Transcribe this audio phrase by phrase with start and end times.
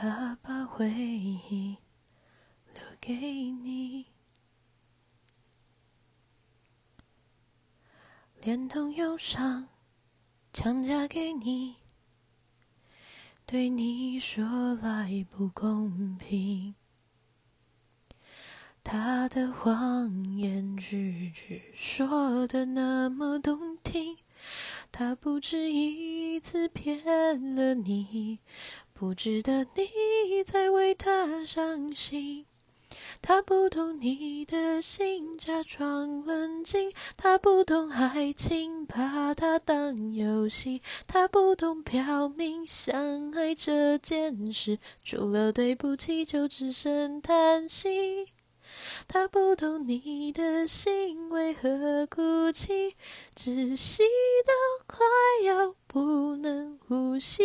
[0.00, 1.76] 他把回忆
[2.72, 3.16] 留给
[3.50, 4.06] 你，
[8.40, 9.66] 连同忧伤
[10.52, 11.78] 强加给你，
[13.44, 16.76] 对你说来不公平。
[18.84, 24.16] 他的谎言句句说的那么动听，
[24.92, 27.04] 他不止一次骗
[27.56, 28.38] 了你，
[28.98, 32.46] 不值得你再为他伤心。
[33.22, 48.26] 他不懂你的心，假装冷静；他不懂爱情，把它当游戏；他不懂表明相爱这件事，除了对不起，就只剩叹息。
[49.06, 52.96] 他不懂你的心为何哭泣，
[53.36, 54.02] 窒息
[54.44, 54.52] 到
[54.88, 55.06] 快
[55.44, 57.44] 要不能呼吸。